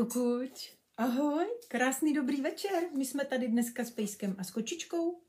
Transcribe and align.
Kukuč, 0.00 0.76
ahoj, 0.96 1.46
krásný 1.68 2.14
dobrý 2.14 2.40
večer. 2.40 2.82
My 2.96 3.04
jsme 3.04 3.24
tady 3.24 3.48
dneska 3.48 3.84
s 3.84 3.90
pejskem 3.90 4.36
a 4.38 4.44
s 4.44 4.50
kočičkou. 4.50 5.22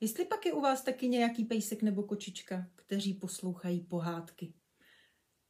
Jestli 0.00 0.24
pak 0.24 0.46
je 0.46 0.52
u 0.52 0.60
vás 0.60 0.82
taky 0.82 1.08
nějaký 1.08 1.44
pejsek 1.44 1.82
nebo 1.82 2.02
kočička, 2.02 2.66
kteří 2.76 3.14
poslouchají 3.14 3.80
pohádky. 3.80 4.54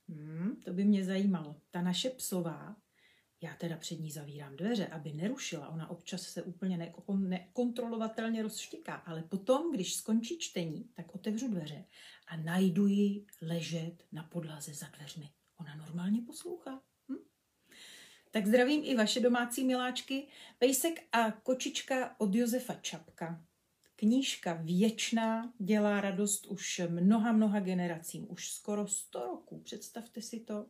Hmm, 0.09 0.61
to 0.65 0.73
by 0.73 0.85
mě 0.85 1.05
zajímalo. 1.05 1.61
Ta 1.71 1.83
naše 1.83 2.11
psová, 2.11 2.77
já 3.41 3.55
teda 3.55 3.77
před 3.77 4.01
ní 4.01 4.11
zavírám 4.11 4.57
dveře, 4.57 4.87
aby 4.87 5.13
nerušila. 5.13 5.69
Ona 5.69 5.91
občas 5.91 6.23
se 6.23 6.43
úplně 6.43 6.93
nekontrolovatelně 7.19 8.43
rozštěká, 8.43 8.95
ale 8.95 9.23
potom, 9.23 9.73
když 9.73 9.95
skončí 9.95 10.39
čtení, 10.39 10.85
tak 10.95 11.15
otevřu 11.15 11.49
dveře 11.49 11.85
a 12.27 12.37
najdu 12.37 12.87
ji 12.87 13.27
ležet 13.43 14.05
na 14.13 14.23
podlaze 14.23 14.75
za 14.75 14.87
dveřmi. 14.97 15.31
Ona 15.61 15.77
normálně 15.77 16.23
poslouchá. 16.23 16.83
Tak 18.35 18.47
zdravím 18.47 18.83
i 18.85 18.97
vaše 18.97 19.21
domácí 19.21 19.65
miláčky. 19.65 20.27
Pejsek 20.59 21.03
a 21.13 21.31
kočička 21.31 22.21
od 22.21 22.35
Josefa 22.35 22.75
Čapka. 22.75 23.45
Knížka 23.97 24.53
věčná, 24.53 25.53
dělá 25.59 26.01
radost 26.01 26.47
už 26.47 26.81
mnoha, 26.89 27.33
mnoha 27.33 27.61
generacím, 27.61 28.27
už 28.31 28.51
skoro 28.51 28.89
100 28.89 29.25
roků. 29.27 29.61
Představte 29.61 30.23
si 30.23 30.41
to. 30.41 30.67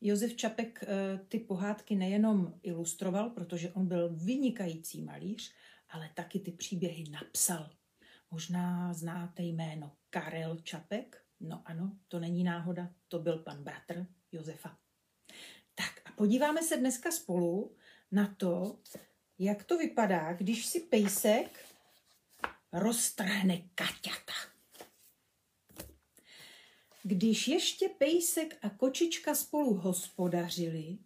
Josef 0.00 0.36
Čapek 0.36 0.82
eh, 0.82 1.18
ty 1.28 1.38
pohádky 1.38 1.96
nejenom 1.96 2.54
ilustroval, 2.62 3.30
protože 3.30 3.72
on 3.72 3.86
byl 3.86 4.08
vynikající 4.14 5.02
malíř, 5.02 5.52
ale 5.88 6.10
taky 6.14 6.40
ty 6.40 6.52
příběhy 6.52 7.04
napsal. 7.10 7.70
Možná 8.30 8.92
znáte 8.92 9.42
jméno 9.42 9.92
Karel 10.10 10.56
Čapek? 10.56 11.24
No 11.40 11.62
ano, 11.64 11.92
to 12.08 12.18
není 12.20 12.44
náhoda, 12.44 12.90
to 13.08 13.18
byl 13.18 13.38
pan 13.38 13.64
bratr 13.64 14.06
Josefa. 14.32 14.78
Podíváme 16.18 16.62
se 16.62 16.76
dneska 16.76 17.10
spolu 17.10 17.76
na 18.12 18.34
to, 18.38 18.78
jak 19.38 19.64
to 19.64 19.78
vypadá, 19.78 20.32
když 20.32 20.66
si 20.66 20.80
pejsek 20.80 21.66
roztrhne 22.72 23.62
kaťata. 23.74 24.32
Když 27.02 27.48
ještě 27.48 27.88
pejsek 27.88 28.58
a 28.62 28.70
kočička 28.70 29.34
spolu 29.34 29.74
hospodařili 29.74 30.98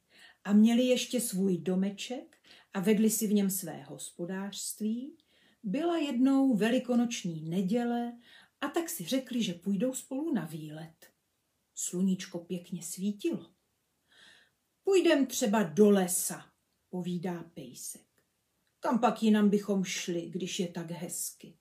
a 0.44 0.52
měli 0.52 0.82
ještě 0.82 1.20
svůj 1.20 1.58
domeček 1.58 2.36
a 2.74 2.80
vedli 2.80 3.10
si 3.10 3.26
v 3.26 3.32
něm 3.32 3.50
své 3.50 3.82
hospodářství, 3.82 5.16
byla 5.62 5.98
jednou 5.98 6.56
velikonoční 6.56 7.42
neděle 7.42 8.18
a 8.60 8.68
tak 8.68 8.88
si 8.88 9.04
řekli, 9.04 9.42
že 9.42 9.54
půjdou 9.54 9.94
spolu 9.94 10.32
na 10.34 10.44
výlet. 10.44 11.06
Sluníčko 11.74 12.38
pěkně 12.38 12.82
svítilo. 12.82 13.61
Půjdem 14.84 15.26
třeba 15.26 15.62
do 15.62 15.90
lesa, 15.90 16.52
povídá 16.90 17.42
pejsek. 17.54 18.06
Kam 18.80 18.98
pak 18.98 19.22
jinam 19.22 19.50
bychom 19.50 19.84
šli, 19.84 20.30
když 20.30 20.60
je 20.60 20.68
tak 20.68 20.90
hezky? 20.90 21.58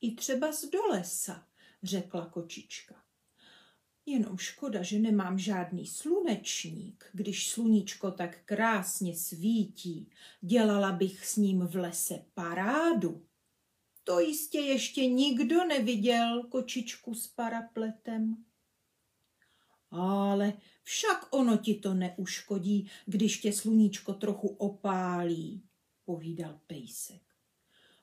I 0.00 0.14
třeba 0.14 0.52
z 0.52 0.64
do 0.64 0.86
lesa, 0.86 1.46
řekla 1.82 2.26
kočička. 2.26 3.02
Jenom 4.06 4.38
škoda, 4.38 4.82
že 4.82 4.98
nemám 4.98 5.38
žádný 5.38 5.86
slunečník, 5.86 7.04
když 7.12 7.50
sluníčko 7.50 8.10
tak 8.10 8.44
krásně 8.44 9.16
svítí. 9.16 10.10
Dělala 10.40 10.92
bych 10.92 11.26
s 11.26 11.36
ním 11.36 11.66
v 11.66 11.76
lese 11.76 12.24
parádu. 12.34 13.26
To 14.04 14.20
jistě 14.20 14.58
ještě 14.58 15.06
nikdo 15.06 15.64
neviděl 15.64 16.42
kočičku 16.42 17.14
s 17.14 17.26
parapletem. 17.26 18.44
Ale 19.90 20.52
však 20.82 21.26
ono 21.30 21.56
ti 21.56 21.74
to 21.74 21.94
neuškodí, 21.94 22.90
když 23.06 23.40
tě 23.40 23.52
sluníčko 23.52 24.14
trochu 24.14 24.48
opálí, 24.48 25.62
povídal 26.04 26.60
pejsek. 26.66 27.22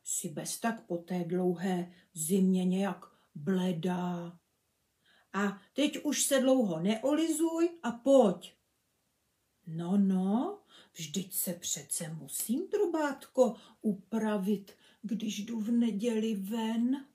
Si 0.04 0.30
bez 0.30 0.60
tak 0.60 0.86
po 0.86 0.98
té 0.98 1.24
dlouhé 1.24 1.94
zimě 2.14 2.66
nějak 2.66 3.06
bledá. 3.36 4.40
A 5.34 5.62
teď 5.74 6.04
už 6.04 6.24
se 6.24 6.40
dlouho 6.40 6.80
neolizuj 6.80 7.70
a 7.84 7.92
pojď. 7.92 8.54
No, 9.68 9.98
no, 9.98 10.60
vždyť 10.94 11.34
se 11.34 11.54
přece 11.54 12.14
musím, 12.14 12.70
drobátko, 12.70 13.56
upravit, 13.82 14.78
když 15.02 15.40
jdu 15.40 15.60
v 15.60 15.72
neděli 15.72 16.36
ven, 16.36 17.08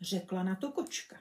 řekla 0.00 0.42
na 0.42 0.56
to 0.56 0.72
kočka. 0.72 1.16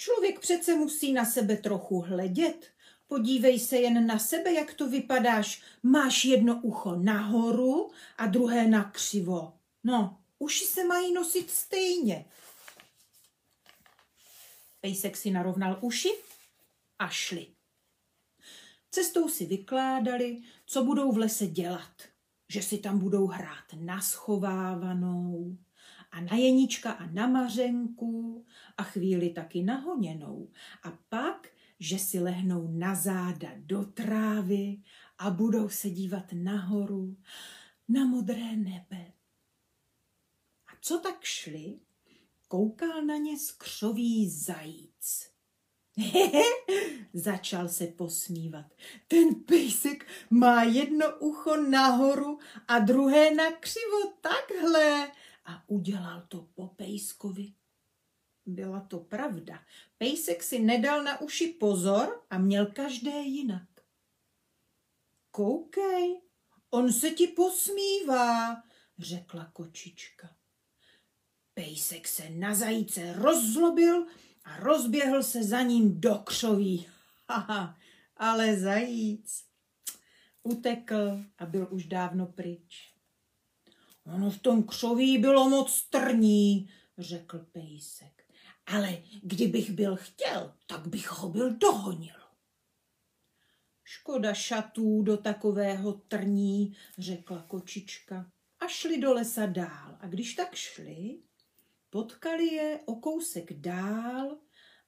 Člověk 0.00 0.40
přece 0.40 0.74
musí 0.74 1.12
na 1.12 1.24
sebe 1.24 1.56
trochu 1.56 2.00
hledět. 2.00 2.66
Podívej 3.06 3.60
se 3.60 3.76
jen 3.76 4.06
na 4.06 4.18
sebe, 4.18 4.52
jak 4.52 4.74
to 4.74 4.88
vypadáš. 4.88 5.62
Máš 5.82 6.24
jedno 6.24 6.60
ucho 6.62 6.96
nahoru 6.96 7.90
a 8.18 8.26
druhé 8.26 8.66
na 8.66 8.84
křivo. 8.84 9.52
No, 9.84 10.18
uši 10.38 10.64
se 10.64 10.84
mají 10.84 11.12
nosit 11.12 11.50
stejně. 11.50 12.24
Pejsek 14.80 15.16
si 15.16 15.30
narovnal 15.30 15.78
uši 15.80 16.10
a 16.98 17.08
šli. 17.08 17.46
Cestou 18.90 19.28
si 19.28 19.46
vykládali, 19.46 20.42
co 20.66 20.84
budou 20.84 21.12
v 21.12 21.18
lese 21.18 21.46
dělat. 21.46 22.02
Že 22.48 22.62
si 22.62 22.78
tam 22.78 22.98
budou 22.98 23.26
hrát 23.26 23.64
na 23.74 24.00
schovávanou, 24.00 25.56
na 26.20 26.36
Jeníčka 26.36 26.92
a 26.92 27.06
na 27.06 27.26
Mařenku 27.26 28.44
a 28.76 28.82
chvíli 28.82 29.30
taky 29.30 29.62
na 29.62 29.76
Honěnou. 29.76 30.48
A 30.82 30.98
pak, 31.08 31.48
že 31.80 31.98
si 31.98 32.20
lehnou 32.20 32.68
na 32.68 32.94
záda 32.94 33.48
do 33.56 33.84
trávy 33.84 34.82
a 35.18 35.30
budou 35.30 35.68
se 35.68 35.90
dívat 35.90 36.24
nahoru 36.32 37.16
na 37.88 38.06
modré 38.06 38.56
nebe. 38.56 39.12
A 40.66 40.72
co 40.80 40.98
tak 40.98 41.24
šli, 41.24 41.80
koukal 42.48 43.02
na 43.02 43.16
ně 43.16 43.38
skřový 43.38 44.30
zajíc. 44.30 45.30
Začal 47.12 47.68
se 47.68 47.86
posmívat. 47.86 48.66
Ten 49.08 49.34
pejsek 49.34 50.06
má 50.30 50.62
jedno 50.62 51.06
ucho 51.18 51.56
nahoru 51.56 52.38
a 52.68 52.78
druhé 52.78 53.34
na 53.34 53.52
křivo 53.52 54.12
takhle 54.20 55.10
a 55.44 55.64
udělal 55.66 56.26
to 56.28 56.48
po 56.54 56.66
pejskovi. 56.66 57.52
Byla 58.46 58.80
to 58.80 58.98
pravda. 58.98 59.64
Pejsek 59.98 60.42
si 60.42 60.58
nedal 60.58 61.02
na 61.02 61.20
uši 61.20 61.46
pozor 61.46 62.22
a 62.30 62.38
měl 62.38 62.66
každé 62.66 63.10
jinak. 63.10 63.68
Koukej, 65.30 66.20
on 66.70 66.92
se 66.92 67.10
ti 67.10 67.26
posmívá, 67.26 68.62
řekla 68.98 69.50
kočička. 69.52 70.36
Pejsek 71.54 72.08
se 72.08 72.30
na 72.30 72.54
zajíce 72.54 73.12
rozzlobil 73.12 74.06
a 74.44 74.56
rozběhl 74.56 75.22
se 75.22 75.44
za 75.44 75.62
ním 75.62 76.00
do 76.00 76.14
křoví. 76.14 76.88
Haha, 77.28 77.78
ale 78.16 78.56
zajíc 78.56 79.44
utekl 80.42 81.24
a 81.38 81.46
byl 81.46 81.68
už 81.70 81.84
dávno 81.84 82.26
pryč. 82.26 82.94
Ono 84.14 84.30
v 84.30 84.38
tom 84.38 84.62
křoví 84.62 85.18
bylo 85.18 85.48
moc 85.48 85.82
trní, 85.82 86.70
řekl 86.98 87.38
pejsek. 87.52 88.24
Ale 88.66 88.98
kdybych 89.22 89.70
byl 89.70 89.96
chtěl, 89.96 90.54
tak 90.66 90.88
bych 90.88 91.10
ho 91.10 91.28
byl 91.28 91.56
dohonil. 91.56 92.14
Škoda 93.84 94.34
šatů 94.34 95.02
do 95.02 95.16
takového 95.16 95.92
trní, 95.92 96.76
řekla 96.98 97.42
kočička 97.42 98.30
a 98.60 98.68
šli 98.68 99.00
do 99.00 99.12
lesa 99.12 99.46
dál. 99.46 99.96
A 100.00 100.06
když 100.06 100.34
tak 100.34 100.54
šli, 100.54 101.18
potkali 101.90 102.46
je 102.46 102.80
o 102.84 102.94
kousek 102.94 103.52
dál 103.52 104.38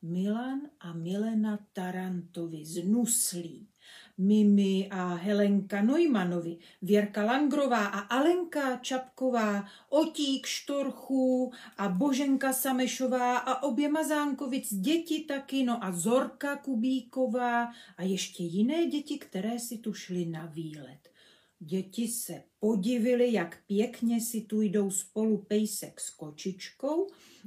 Milan 0.03 0.61
a 0.81 0.93
Milena 0.93 1.59
Tarantovi 1.73 2.65
z 2.65 2.85
Nuslí. 2.85 3.72
Mimi 4.19 4.89
a 4.91 5.15
Helenka 5.15 5.83
Neumanovi, 5.83 6.59
Věrka 6.83 7.25
Langrová 7.25 7.87
a 7.87 7.99
Alenka 7.99 8.77
Čapková, 8.77 9.65
Otík 9.89 10.47
Štorchů 10.47 11.53
a 11.79 11.89
Boženka 11.89 12.53
Samešová 12.53 13.39
a 13.39 13.63
obě 13.63 13.89
Mazánkovic 13.89 14.75
děti 14.75 15.25
taky, 15.25 15.65
no 15.65 15.85
a 15.85 15.93
Zorka 15.93 16.57
Kubíková 16.57 17.73
a 17.97 18.03
ještě 18.03 18.43
jiné 18.43 18.87
děti, 18.87 19.19
které 19.19 19.59
si 19.59 19.79
tu 19.79 19.95
šly 19.95 20.27
na 20.27 20.47
výlet. 20.47 21.13
Děti 21.59 22.09
se 22.09 22.43
podivily, 22.59 23.33
jak 23.33 23.59
pěkně 23.67 24.21
si 24.21 24.41
tu 24.41 24.61
jdou 24.61 24.91
spolu 24.91 25.39
pejsek 25.39 26.01
s 26.01 26.11
kočičkou 26.11 27.07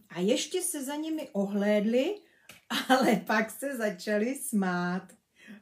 a 0.10 0.20
ještě 0.20 0.62
se 0.62 0.84
za 0.84 0.96
nimi 0.96 1.30
ohlédli, 1.34 2.16
ale 2.90 3.16
pak 3.26 3.52
se 3.52 3.78
začali 3.78 4.36
smát. 4.36 5.14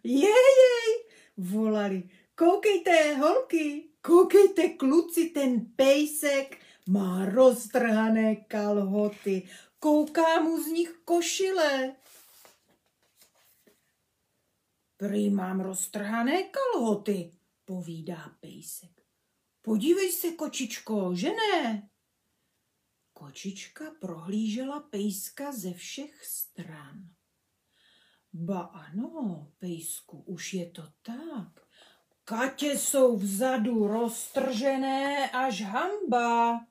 Jej, 0.04 0.90
volali. 1.38 2.10
Koukejte, 2.36 3.16
holky, 3.16 3.90
koukejte, 4.02 4.70
kluci, 4.70 5.30
ten 5.30 5.66
pejsek 5.76 6.58
má 6.88 7.26
roztrhané 7.26 8.36
kalhoty. 8.36 9.48
Kouká 9.80 10.40
mu 10.40 10.64
z 10.64 10.68
nich 10.68 10.92
košile. 11.06 11.96
Prý 14.98 15.30
mám 15.30 15.62
roztrhané 15.62 16.44
kalhoty, 16.44 17.36
povídá 17.66 18.36
pejsek. 18.40 19.04
Podívej 19.62 20.12
se, 20.12 20.32
kočičko, 20.32 21.16
že 21.16 21.30
ne? 21.30 21.90
Kočička 23.14 23.92
prohlížela 24.00 24.80
pejska 24.80 25.52
ze 25.52 25.74
všech 25.74 26.26
stran. 26.26 27.10
Ba 28.34 28.62
ano, 28.62 29.48
pejsku, 29.60 30.24
už 30.26 30.54
je 30.54 30.70
to 30.70 30.84
tak. 31.02 31.68
Katě 32.24 32.78
jsou 32.78 33.18
vzadu 33.18 33.88
roztržené 33.88 35.30
až 35.30 35.62
hamba. 35.62 36.66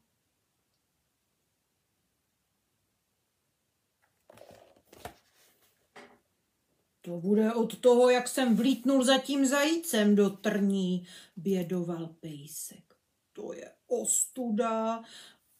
To 7.01 7.21
bude 7.21 7.55
od 7.55 7.81
toho, 7.81 8.11
jak 8.11 8.29
jsem 8.29 8.57
vlítnul 8.57 9.05
za 9.05 9.19
tím 9.19 9.47
zajícem 9.47 10.17
do 10.17 10.31
trní, 10.31 11.07
bědoval 11.37 12.07
pejsek. 12.07 12.95
To 13.33 13.53
je 13.53 13.73
ostuda, 13.87 15.03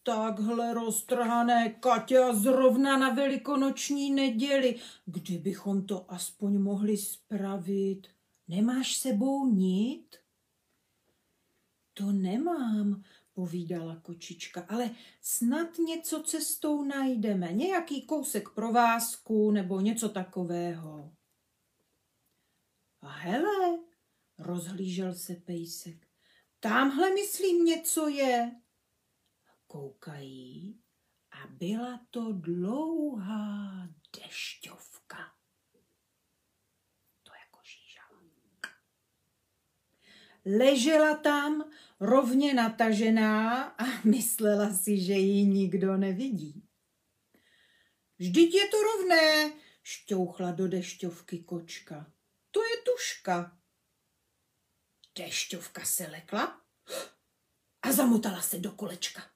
takhle 0.03 0.75
roztrhané 0.75 1.71
Katě 1.71 2.19
a 2.19 2.35
zrovna 2.35 2.99
na 2.99 3.11
velikonoční 3.11 4.11
neděli. 4.11 4.81
Kdybychom 5.07 5.87
to 5.87 6.13
aspoň 6.13 6.59
mohli 6.59 6.97
spravit. 6.97 8.09
Nemáš 8.49 8.97
sebou 8.97 9.47
nit? 9.47 10.17
To 11.95 12.13
nemám, 12.13 13.03
povídala 13.33 13.97
kočička, 13.97 14.67
ale 14.69 14.91
snad 15.21 15.79
něco 15.79 16.23
cestou 16.23 16.85
najdeme, 16.85 17.53
nějaký 17.53 18.03
kousek 18.03 18.49
provázku 18.49 19.51
nebo 19.51 19.81
něco 19.81 20.09
takového. 20.09 21.13
A 23.01 23.09
hele, 23.09 23.79
rozhlížel 24.39 25.15
se 25.15 25.35
pejsek, 25.35 26.09
tamhle 26.61 27.15
myslím 27.15 27.65
něco 27.65 28.09
je. 28.09 28.62
Koukají 29.73 30.83
a 31.31 31.47
byla 31.47 32.07
to 32.11 32.33
dlouhá 32.33 33.89
dešťovka. 34.17 35.33
To 37.23 37.33
jako 37.33 37.61
žížala. 37.65 38.21
Ležela 40.59 41.17
tam 41.17 41.71
rovně 42.01 42.55
natažená 42.55 43.63
a 43.65 43.85
myslela 44.05 44.75
si, 44.75 45.01
že 45.01 45.13
ji 45.13 45.47
nikdo 45.47 45.97
nevidí. 45.97 46.69
Vždyť 48.19 48.55
je 48.55 48.69
to 48.69 48.77
rovné, 48.83 49.53
šťouchla 49.83 50.53
do 50.53 50.69
dešťovky 50.69 51.39
kočka. 51.39 52.13
To 52.51 52.65
je 52.65 52.77
tuška. 52.85 53.59
Dešťovka 55.17 55.85
se 55.85 56.07
lekla 56.07 56.61
a 57.83 57.93
zamotala 57.93 58.43
se 58.43 58.59
do 58.59 58.73
kolečka. 58.73 59.32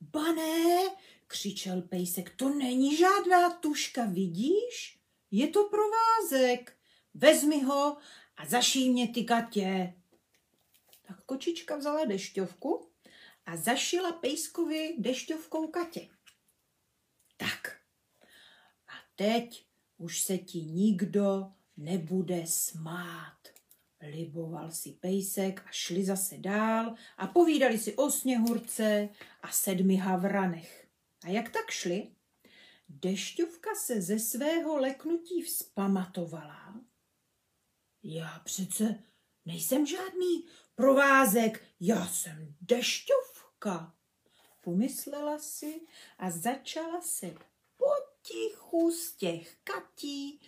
Bané, 0.00 0.96
křičel 1.26 1.82
pejsek, 1.82 2.36
to 2.36 2.48
není 2.48 2.96
žádná 2.96 3.50
tuška, 3.50 4.04
vidíš? 4.04 4.98
Je 5.30 5.48
to 5.48 5.64
provázek. 5.64 6.76
Vezmi 7.14 7.62
ho 7.62 7.96
a 8.36 8.46
zašij 8.46 8.90
mě 8.90 9.08
ty 9.08 9.22
gatě. 9.22 9.94
Tak 11.02 11.24
kočička 11.24 11.76
vzala 11.76 12.04
dešťovku 12.04 12.90
a 13.46 13.56
zašila 13.56 14.12
pejskovi 14.12 14.94
dešťovkou 14.98 15.68
Katě. 15.68 16.08
Tak. 17.36 17.80
A 18.88 18.92
teď 19.16 19.66
už 19.98 20.20
se 20.22 20.38
ti 20.38 20.62
nikdo 20.62 21.52
nebude 21.76 22.46
smát. 22.46 23.37
Liboval 24.00 24.70
si 24.70 24.92
pejsek 24.92 25.60
a 25.66 25.70
šli 25.70 26.04
zase 26.04 26.38
dál 26.38 26.94
a 27.16 27.26
povídali 27.26 27.78
si 27.78 27.96
o 27.96 28.10
sněhurce 28.10 29.08
a 29.42 29.52
sedmi 29.52 29.96
havranech. 29.96 30.88
A 31.24 31.28
jak 31.28 31.50
tak 31.50 31.70
šli, 31.70 32.10
dešťovka 32.88 33.74
se 33.74 34.02
ze 34.02 34.18
svého 34.18 34.76
leknutí 34.76 35.42
vzpamatovala. 35.42 36.80
Já 38.02 38.40
přece 38.44 39.02
nejsem 39.44 39.86
žádný 39.86 40.44
provázek, 40.74 41.64
já 41.80 42.06
jsem 42.06 42.54
dešťovka. 42.60 43.94
Pomyslela 44.64 45.38
si 45.38 45.80
a 46.18 46.30
začala 46.30 47.00
se 47.00 47.34
potichu 47.76 48.90
z 48.90 49.16
těch 49.16 49.56
katí 49.64 50.40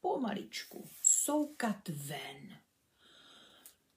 pomaličku 0.00 0.88
soukat 1.02 1.88
ven. 1.88 2.65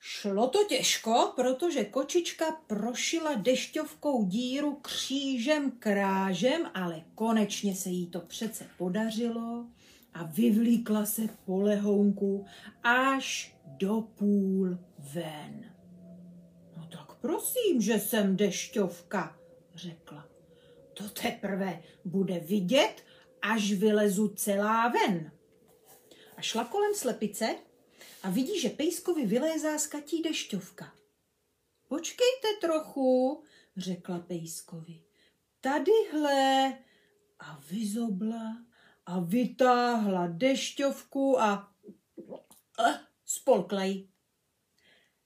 Šlo 0.02 0.48
to 0.48 0.64
těžko, 0.64 1.34
protože 1.36 1.86
kočička 1.86 2.46
prošila 2.68 3.34
dešťovkou 3.34 4.26
díru 4.26 4.76
křížem 4.76 5.72
krážem, 5.72 6.72
ale 6.74 7.04
konečně 7.16 7.76
se 7.76 7.90
jí 7.90 8.08
to 8.08 8.20
přece 8.20 8.68
podařilo 8.78 9.66
a 10.14 10.24
vyvlíkla 10.24 11.06
se 11.06 11.22
po 11.46 11.62
lehounku 11.62 12.46
až 12.84 13.56
do 13.66 14.02
půl 14.02 14.78
ven. 15.14 15.66
No 16.78 16.88
tak 16.92 17.14
prosím, 17.14 17.82
že 17.82 18.00
jsem 18.00 18.38
dešťovka, 18.38 19.40
řekla. 19.76 20.26
To 20.94 21.10
teprve 21.10 21.84
bude 22.06 22.40
vidět, 22.40 22.94
až 23.42 23.72
vylezu 23.74 24.28
celá 24.28 24.88
ven. 24.88 25.32
A 26.38 26.42
šla 26.42 26.64
kolem 26.64 26.96
slepice 26.96 27.56
a 28.24 28.30
vidí, 28.30 28.60
že 28.60 28.70
pejskovi 28.70 29.26
vylézá 29.26 29.78
z 29.80 29.88
katí 29.88 30.22
dešťovka. 30.22 30.92
Počkejte 31.88 32.48
trochu, 32.62 33.44
řekla 33.78 34.20
pejskovi. 34.20 35.02
Tadyhle 35.62 36.78
a 37.40 37.60
vyzobla 37.70 38.58
a 39.06 39.20
vytáhla 39.20 40.28
dešťovku 40.28 41.42
a, 41.42 41.72
spolkla 43.26 43.84
ji. 43.84 44.08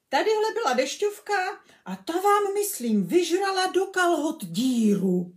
Tadyhle 0.09 0.53
byla 0.53 0.73
dešťovka 0.73 1.63
a 1.85 1.95
ta 1.95 2.13
vám, 2.13 2.53
myslím, 2.53 3.07
vyžrala 3.07 3.67
do 3.67 3.85
kalhot 3.85 4.45
díru. 4.45 5.35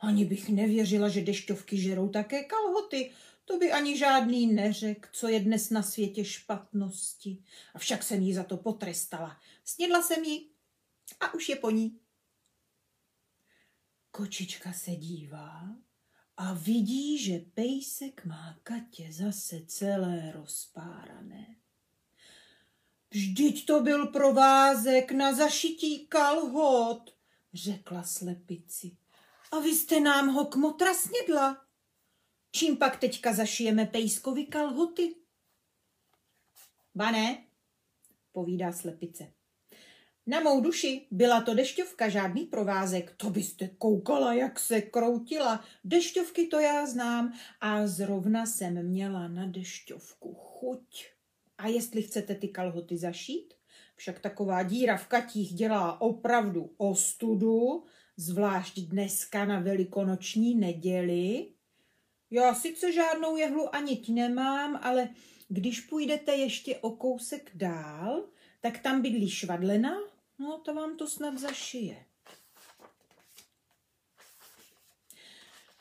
Ani 0.00 0.24
bych 0.24 0.48
nevěřila, 0.48 1.08
že 1.08 1.20
dešťovky 1.20 1.76
žerou 1.76 2.08
také 2.08 2.44
kalhoty. 2.44 3.12
To 3.50 3.58
by 3.58 3.72
ani 3.72 3.98
žádný 3.98 4.46
neřek, 4.46 5.08
co 5.12 5.28
je 5.28 5.40
dnes 5.40 5.70
na 5.70 5.82
světě 5.82 6.24
špatnosti. 6.24 7.42
A 7.74 7.78
však 7.78 8.02
jsem 8.02 8.22
jí 8.22 8.34
za 8.34 8.44
to 8.44 8.56
potrestala. 8.56 9.40
Snědla 9.64 10.02
jsem 10.02 10.24
ji 10.24 10.50
a 11.20 11.34
už 11.34 11.48
je 11.48 11.56
po 11.56 11.70
ní. 11.70 12.00
Kočička 14.10 14.72
se 14.72 14.90
dívá 14.90 15.68
a 16.36 16.54
vidí, 16.54 17.18
že 17.18 17.38
pejsek 17.54 18.24
má 18.24 18.58
Katě 18.62 19.08
zase 19.12 19.60
celé 19.66 20.32
rozpárané. 20.32 21.56
Vždyť 23.10 23.66
to 23.66 23.80
byl 23.80 24.06
provázek 24.06 25.12
na 25.12 25.34
zašití 25.34 26.06
kalhot, 26.06 27.14
řekla 27.54 28.02
slepici. 28.02 28.96
A 29.52 29.58
vy 29.58 29.74
jste 29.74 30.00
nám 30.00 30.28
ho 30.28 30.44
kmotra 30.44 30.94
snědla. 30.94 31.69
Čím 32.52 32.76
pak 32.76 32.96
teďka 32.96 33.32
zašijeme 33.32 33.86
pejskovi 33.86 34.46
kalhoty? 34.46 35.14
Bané, 36.94 37.44
povídá 38.32 38.72
slepice. 38.72 39.32
Na 40.26 40.40
mou 40.40 40.60
duši 40.60 41.06
byla 41.10 41.40
to 41.40 41.54
dešťovka, 41.54 42.08
žádný 42.08 42.46
provázek. 42.46 43.14
To 43.16 43.30
byste 43.30 43.68
koukala, 43.68 44.34
jak 44.34 44.60
se 44.60 44.80
kroutila. 44.80 45.64
Dešťovky 45.84 46.46
to 46.46 46.60
já 46.60 46.86
znám 46.86 47.32
a 47.60 47.86
zrovna 47.86 48.46
jsem 48.46 48.86
měla 48.86 49.28
na 49.28 49.46
dešťovku 49.46 50.34
chuť. 50.34 51.06
A 51.58 51.66
jestli 51.66 52.02
chcete 52.02 52.34
ty 52.34 52.48
kalhoty 52.48 52.98
zašít, 52.98 53.54
však 53.96 54.20
taková 54.20 54.62
díra 54.62 54.96
v 54.96 55.06
katích 55.06 55.54
dělá 55.54 56.00
opravdu 56.00 56.74
ostudu, 56.76 57.84
zvlášť 58.16 58.80
dneska 58.80 59.44
na 59.44 59.60
velikonoční 59.60 60.54
neděli. 60.54 61.52
Já 62.30 62.54
sice 62.54 62.92
žádnou 62.92 63.36
jehlu 63.36 63.74
ani 63.74 64.02
nemám, 64.08 64.80
ale 64.82 65.08
když 65.48 65.80
půjdete 65.80 66.32
ještě 66.32 66.78
o 66.78 66.90
kousek 66.90 67.50
dál, 67.54 68.24
tak 68.60 68.78
tam 68.78 69.02
bydlí 69.02 69.30
švadlena, 69.30 69.96
no 70.38 70.58
to 70.58 70.74
vám 70.74 70.96
to 70.96 71.06
snad 71.06 71.38
zašije. 71.38 72.04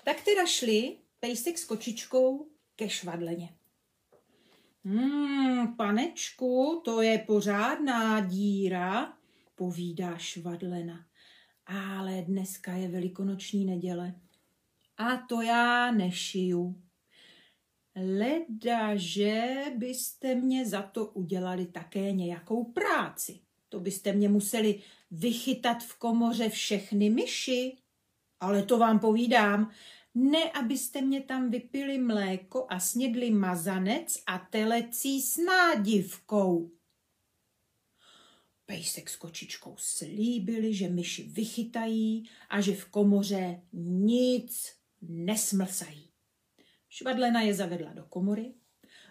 Tak 0.04 0.22
teda 0.22 0.46
šli 0.46 0.98
pejsek 1.20 1.58
s 1.58 1.66
kočičkou 1.66 2.48
ke 2.76 2.90
švadleně. 2.90 3.56
Hmm, 4.86 5.76
panečku, 5.76 6.82
to 6.86 7.02
je 7.02 7.18
pořádná 7.18 8.20
díra, 8.20 9.18
povídá 9.56 10.18
švadlena. 10.18 11.06
Ale 11.66 12.22
dneska 12.22 12.74
je 12.74 12.88
velikonoční 12.88 13.66
neděle. 13.66 14.14
A 15.00 15.18
to 15.18 15.42
já 15.42 15.92
nešiju. 15.92 16.82
Leda, 17.96 18.96
že 18.96 19.56
byste 19.78 20.36
mě 20.36 20.66
za 20.66 20.82
to 20.82 21.06
udělali 21.06 21.66
také 21.66 22.12
nějakou 22.12 22.64
práci. 22.64 23.40
To 23.70 23.80
byste 23.80 24.14
mě 24.14 24.30
museli 24.30 24.82
vychytat 25.12 25.84
v 25.84 26.00
komoře 26.00 26.50
všechny 26.50 27.10
myši. 27.10 27.78
Ale 28.40 28.64
to 28.64 28.78
vám 28.78 29.00
povídám, 29.00 29.72
ne 30.16 30.52
abyste 30.52 31.02
mě 31.02 31.22
tam 31.22 31.50
vypili 31.50 31.98
mléko 31.98 32.66
a 32.70 32.80
snědli 32.80 33.32
mazanec 33.32 34.24
a 34.28 34.38
telecí 34.40 35.22
s 35.22 35.38
nádivkou. 35.38 36.72
Pejsek 38.66 39.10
s 39.10 39.16
kočičkou 39.16 39.76
slíbili, 39.78 40.74
že 40.74 40.90
myši 40.90 41.24
vychytají 41.24 42.30
a 42.50 42.62
že 42.62 42.76
v 42.76 42.86
komoře 42.86 43.62
nic 43.74 44.79
nesmlsají. 45.02 46.14
Švadlena 46.90 47.42
je 47.42 47.54
zavedla 47.54 47.94
do 47.94 48.06
komory, 48.06 48.54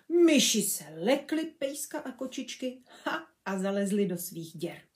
myši 0.09 0.63
se 0.63 0.85
lekly 0.85 1.45
pejska 1.45 1.99
a 1.99 2.13
kočičky 2.13 2.83
ha, 3.05 3.29
a 3.45 3.59
zalezly 3.59 4.07
do 4.07 4.19
svých 4.19 4.57
děr. 4.57 4.89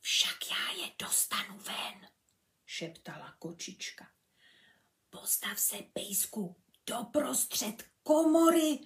Však 0.00 0.36
já 0.50 0.84
je 0.84 0.92
dostanu 0.98 1.58
ven, 1.58 2.08
šeptala 2.66 3.36
kočička. 3.38 4.10
Postav 5.10 5.58
se, 5.58 5.76
pejsku, 5.92 6.56
doprostřed 6.86 7.84
komory 8.02 8.78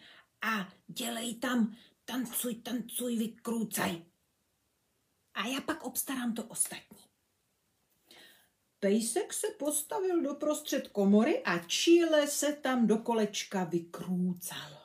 a 0.42 0.72
dělej 0.86 1.34
tam 1.34 1.76
tancuj, 2.04 2.54
tancuj, 2.54 3.16
vykrůcaj. 3.16 4.04
A 5.34 5.46
já 5.46 5.60
pak 5.60 5.82
obstarám 5.82 6.34
to 6.34 6.44
ostatní. 6.44 7.07
Pejsek 8.80 9.32
se 9.32 9.46
postavil 9.58 10.22
do 10.22 10.34
prostřed 10.34 10.88
komory 10.88 11.42
a 11.44 11.58
číle 11.58 12.26
se 12.26 12.52
tam 12.52 12.86
do 12.86 12.98
kolečka 12.98 13.64
vykrůcal. 13.64 14.78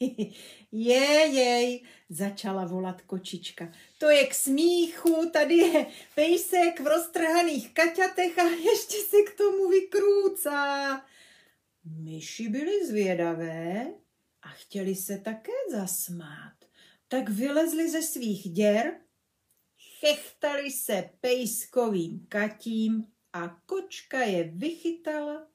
Jej, 0.72 1.34
jej, 1.34 1.84
začala 2.08 2.64
volat 2.64 3.02
kočička. 3.02 3.72
To 3.98 4.10
je 4.10 4.26
k 4.26 4.34
smíchu, 4.34 5.30
tady 5.32 5.54
je 5.54 5.86
pejsek 6.14 6.80
v 6.80 6.86
roztrhaných 6.86 7.74
kaťatech 7.74 8.38
a 8.38 8.42
ještě 8.42 8.96
se 8.96 9.16
k 9.26 9.36
tomu 9.36 9.68
vykrůcá. 9.68 11.06
Myši 11.84 12.48
byly 12.48 12.86
zvědavé 12.86 13.86
a 14.42 14.48
chtěli 14.48 14.94
se 14.94 15.18
také 15.18 15.52
zasmát. 15.70 16.52
Tak 17.08 17.28
vylezli 17.28 17.90
ze 17.90 18.02
svých 18.02 18.48
děr 18.52 19.00
chechtali 20.06 20.70
se 20.70 21.10
pejskovým 21.20 22.26
katím 22.28 23.06
a 23.32 23.48
kočka 23.48 24.18
je 24.18 24.44
vychytala, 24.44 25.48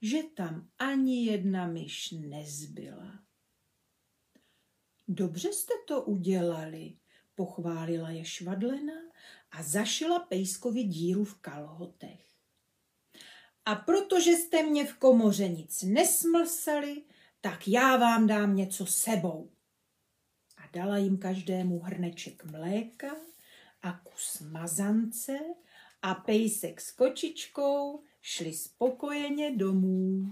že 0.00 0.22
tam 0.22 0.68
ani 0.78 1.24
jedna 1.24 1.66
myš 1.66 2.10
nezbyla. 2.10 3.22
Dobře 5.08 5.52
jste 5.52 5.74
to 5.88 6.02
udělali, 6.02 6.96
pochválila 7.34 8.10
je 8.10 8.24
švadlena 8.24 9.00
a 9.50 9.62
zašila 9.62 10.18
pejskovi 10.18 10.84
díru 10.84 11.24
v 11.24 11.40
kalhotech. 11.40 12.26
A 13.64 13.74
protože 13.74 14.30
jste 14.30 14.62
mě 14.62 14.86
v 14.86 14.98
komoře 14.98 15.48
nic 15.48 15.82
nesmlsali, 15.82 17.04
tak 17.40 17.68
já 17.68 17.96
vám 17.96 18.26
dám 18.26 18.56
něco 18.56 18.86
sebou. 18.86 19.52
A 20.56 20.62
dala 20.72 20.98
jim 20.98 21.18
každému 21.18 21.80
hrneček 21.80 22.44
mléka 22.44 23.31
a 23.82 23.92
kus 23.92 24.40
mazance 24.40 25.38
a 26.02 26.14
pejsek 26.14 26.80
s 26.80 26.90
kočičkou 26.90 28.02
šli 28.20 28.52
spokojeně 28.52 29.56
domů. 29.56 30.30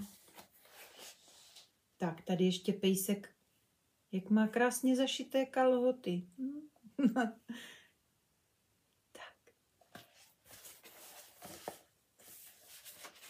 Tak, 1.96 2.22
tady 2.22 2.44
ještě 2.44 2.72
pejsek, 2.72 3.34
jak 4.12 4.30
má 4.30 4.48
krásně 4.48 4.96
zašité 4.96 5.46
kalhoty. 5.46 6.26
tak. 7.14 7.34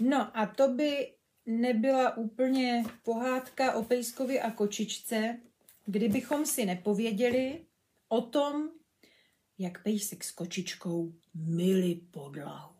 No 0.00 0.38
a 0.38 0.46
to 0.46 0.68
by 0.68 1.14
nebyla 1.46 2.16
úplně 2.16 2.84
pohádka 3.02 3.72
o 3.74 3.84
pejskovi 3.84 4.40
a 4.40 4.50
kočičce, 4.50 5.40
kdybychom 5.86 6.46
si 6.46 6.66
nepověděli 6.66 7.66
o 8.08 8.20
tom, 8.20 8.79
jak 9.60 9.82
pejsek 9.82 10.24
s 10.24 10.32
kočičkou 10.32 11.12
mili 11.34 11.94
podlahu. 11.94 12.74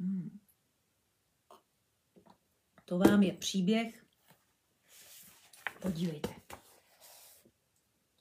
Hmm. 0.00 0.40
To 2.84 2.98
vám 2.98 3.22
je 3.22 3.32
příběh. 3.32 4.06
Podívejte. 5.80 6.34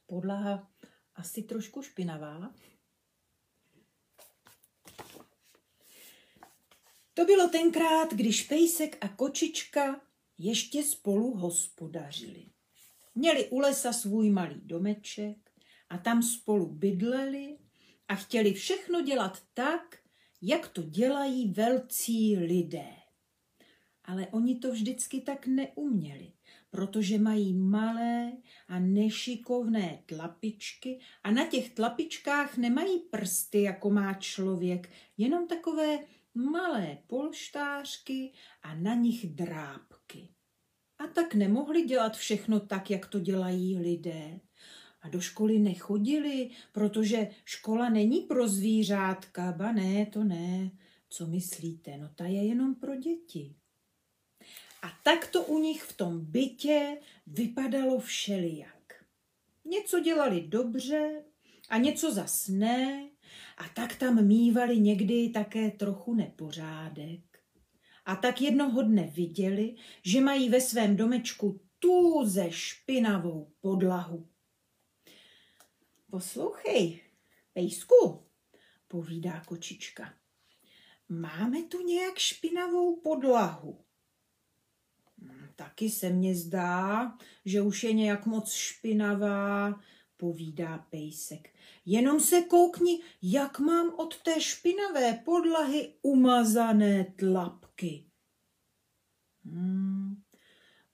Podlaha 0.06 0.72
asi 1.16 1.44
trošku 1.44 1.82
špinavá. 1.82 2.54
To 7.14 7.26
bylo 7.26 7.50
tenkrát, 7.50 8.14
když 8.14 8.44
pejsek 8.44 9.06
a 9.06 9.08
kočička 9.08 10.02
ještě 10.38 10.84
spolu 10.84 11.34
hospodařili. 11.34 12.46
Měli 13.16 13.50
u 13.50 13.60
lesa 13.60 13.94
svůj 13.94 14.30
malý 14.30 14.62
domeček 14.62 15.52
a 15.90 15.98
tam 15.98 16.24
spolu 16.24 16.66
bydleli 16.66 17.58
a 18.08 18.16
chtěli 18.16 18.54
všechno 18.54 19.02
dělat 19.02 19.44
tak, 19.54 19.98
jak 20.42 20.68
to 20.68 20.82
dělají 20.82 21.52
velcí 21.52 22.38
lidé. 22.38 22.88
Ale 24.06 24.28
oni 24.28 24.56
to 24.56 24.72
vždycky 24.72 25.22
tak 25.22 25.48
neuměli, 25.48 26.34
protože 26.70 27.18
mají 27.18 27.54
malé 27.54 28.32
a 28.68 28.80
nešikovné 28.80 30.04
tlapičky 30.06 31.00
a 31.24 31.32
na 31.32 31.48
těch 31.48 31.74
tlapičkách 31.74 32.58
nemají 32.58 33.00
prsty, 33.00 33.62
jako 33.62 33.90
má 33.90 34.14
člověk, 34.14 34.90
jenom 35.18 35.48
takové 35.48 36.00
malé 36.34 36.98
polštářky 37.08 38.34
a 38.62 38.76
na 38.76 38.94
nich 38.94 39.28
drápky. 39.30 40.30
A 41.00 41.08
tak 41.08 41.34
nemohli 41.34 41.82
dělat 41.82 42.18
všechno 42.18 42.60
tak, 42.60 42.90
jak 42.90 43.08
to 43.08 43.20
dělají 43.20 43.78
lidé 43.78 44.40
a 45.02 45.10
do 45.10 45.22
školy 45.22 45.60
nechodili, 45.60 46.50
protože 46.72 47.28
škola 47.46 47.90
není 47.90 48.22
pro 48.22 48.48
zvířátka. 48.48 49.52
Ba 49.52 49.72
ne, 49.72 50.06
to 50.06 50.24
ne. 50.24 50.72
Co 51.10 51.28
myslíte? 51.28 51.98
No 51.98 52.10
ta 52.16 52.26
je 52.26 52.46
jenom 52.46 52.76
pro 52.76 52.96
děti. 52.96 53.56
A 54.82 54.88
tak 55.04 55.28
to 55.28 55.44
u 55.44 55.60
nich 55.60 55.84
v 55.84 55.98
tom 55.98 56.26
bytě 56.26 56.98
vypadalo 57.28 58.00
všelijak. 58.00 59.06
Něco 59.66 60.00
dělali 60.00 60.42
dobře 60.42 61.24
a 61.70 61.78
něco 61.78 62.14
zas 62.14 62.48
ne, 62.48 63.10
a 63.58 63.64
tak 63.76 63.96
tam 63.96 64.26
mývali 64.28 64.80
někdy 64.80 65.30
také 65.30 65.72
trochu 65.72 66.14
nepořádek. 66.14 67.22
A 68.06 68.16
tak 68.16 68.42
jednoho 68.42 68.82
dne 68.82 69.12
viděli, 69.16 69.76
že 70.04 70.22
mají 70.22 70.50
ve 70.50 70.62
svém 70.62 70.96
domečku 70.96 71.62
tůze 71.80 72.48
špinavou 72.50 73.52
podlahu. 73.62 74.28
Poslouchej, 76.10 77.02
pejsku, 77.54 78.24
povídá 78.88 79.44
kočička. 79.46 80.14
Máme 81.10 81.64
tu 81.64 81.82
nějak 81.82 82.18
špinavou 82.18 83.02
podlahu. 83.02 83.86
Hm, 85.22 85.48
taky 85.56 85.90
se 85.90 86.10
mně 86.10 86.36
zdá, 86.36 87.18
že 87.46 87.62
už 87.62 87.84
je 87.84 87.94
nějak 87.94 88.26
moc 88.26 88.54
špinavá, 88.54 89.82
povídá 90.18 90.78
pejsek. 90.78 91.56
Jenom 91.86 92.20
se 92.20 92.42
koukni, 92.42 93.02
jak 93.22 93.60
mám 93.60 93.94
od 94.00 94.22
té 94.22 94.42
špinavé 94.42 95.14
podlahy 95.26 95.94
umazané 96.02 97.04
tlapky. 97.04 98.06
Hmm, 99.46 100.24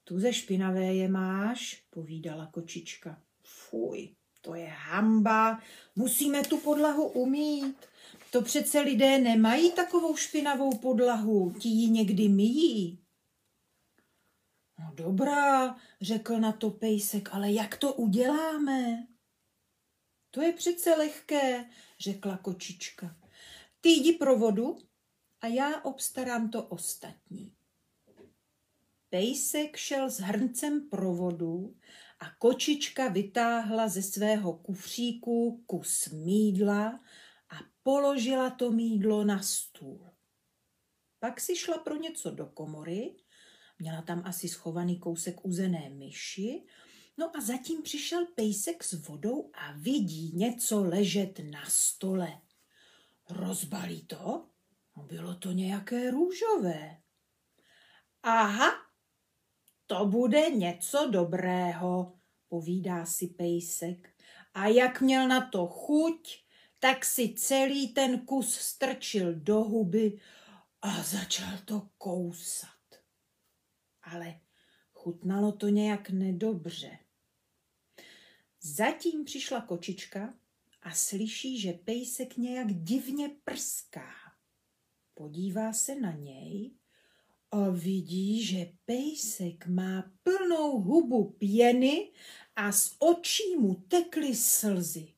tu 0.03 0.19
ze 0.19 0.33
špinavé 0.33 0.93
je 0.93 1.07
máš, 1.07 1.85
povídala 1.89 2.47
kočička. 2.47 3.21
Fuj, 3.43 4.15
to 4.43 4.55
je 4.55 4.67
hamba, 4.67 5.61
musíme 5.95 6.43
tu 6.43 6.57
podlahu 6.57 7.07
umít. 7.07 7.77
To 8.31 8.41
přece 8.41 8.79
lidé 8.79 9.19
nemají 9.19 9.71
takovou 9.71 10.15
špinavou 10.15 10.77
podlahu, 10.77 11.53
ti 11.59 11.69
ji 11.69 11.89
někdy 11.89 12.29
myjí. 12.29 12.99
No 14.79 14.91
dobrá, 14.93 15.75
řekl 16.01 16.39
na 16.39 16.51
to 16.51 16.69
pejsek, 16.69 17.29
ale 17.31 17.51
jak 17.51 17.77
to 17.77 17.93
uděláme? 17.93 19.07
To 20.31 20.41
je 20.41 20.53
přece 20.53 20.95
lehké, 20.95 21.69
řekla 21.99 22.37
kočička. 22.37 23.15
Ty 23.81 23.89
jdi 23.89 24.13
pro 24.13 24.37
vodu 24.37 24.77
a 25.41 25.47
já 25.47 25.81
obstarám 25.81 26.49
to 26.49 26.63
ostatní. 26.63 27.53
Pejsek 29.09 29.77
šel 29.77 30.09
s 30.09 30.19
hrncem 30.19 30.89
provodu 30.89 31.75
a 32.23 32.35
kočička 32.39 33.07
vytáhla 33.07 33.87
ze 33.87 34.01
svého 34.01 34.53
kufříku 34.53 35.63
kus 35.65 36.07
mídla 36.07 36.99
a 37.49 37.55
položila 37.83 38.49
to 38.49 38.71
mídlo 38.71 39.23
na 39.23 39.41
stůl. 39.41 40.09
Pak 41.19 41.41
si 41.41 41.55
šla 41.55 41.77
pro 41.77 41.95
něco 41.95 42.31
do 42.31 42.45
komory, 42.45 43.15
Měla 43.79 44.01
tam 44.01 44.21
asi 44.25 44.49
schovaný 44.49 44.99
kousek 44.99 45.45
uzené 45.45 45.89
myši. 45.89 46.63
No 47.17 47.37
a 47.37 47.41
zatím 47.41 47.81
přišel 47.81 48.25
pejsek 48.25 48.83
s 48.83 48.93
vodou 48.93 49.51
a 49.53 49.71
vidí 49.71 50.31
něco 50.35 50.83
ležet 50.83 51.39
na 51.51 51.65
stole. 51.65 52.41
Rozbalí 53.29 54.01
to? 54.05 54.47
No 54.97 55.03
bylo 55.03 55.35
to 55.35 55.51
nějaké 55.51 56.11
růžové. 56.11 56.97
Aha, 58.23 58.71
to 59.93 60.05
bude 60.05 60.49
něco 60.49 61.09
dobrého, 61.11 62.13
povídá 62.47 63.05
si 63.05 63.27
pejsek. 63.27 64.09
A 64.53 64.67
jak 64.67 65.01
měl 65.01 65.27
na 65.27 65.49
to 65.49 65.67
chuť, 65.67 66.43
tak 66.79 67.05
si 67.05 67.33
celý 67.33 67.87
ten 67.87 68.19
kus 68.19 68.55
strčil 68.55 69.33
do 69.33 69.55
huby 69.55 70.19
a 70.81 71.03
začal 71.03 71.57
to 71.65 71.89
kousat. 71.97 72.69
Ale 74.03 74.39
chutnalo 74.93 75.51
to 75.51 75.67
nějak 75.67 76.09
nedobře. 76.09 76.97
Zatím 78.61 79.25
přišla 79.25 79.61
kočička 79.61 80.33
a 80.81 80.91
slyší, 80.91 81.59
že 81.59 81.73
pejsek 81.73 82.37
nějak 82.37 82.67
divně 82.73 83.29
prská. 83.43 84.11
Podívá 85.13 85.73
se 85.73 85.95
na 85.95 86.11
něj 86.11 86.71
a 87.53 87.69
vidí, 87.69 88.45
že 88.45 88.73
pejsek 88.85 89.67
má 89.67 90.11
plnou 90.23 90.79
hubu 90.79 91.23
pěny 91.23 92.11
a 92.55 92.71
z 92.71 92.95
očí 92.99 93.55
mu 93.55 93.75
tekly 93.75 94.35
slzy. 94.35 95.13